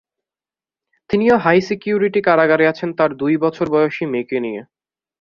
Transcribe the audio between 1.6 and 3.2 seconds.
security কারাগারে আছেন তাঁর